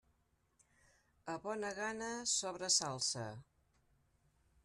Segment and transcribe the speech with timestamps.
[1.33, 3.29] A bona gana, sobra salsa.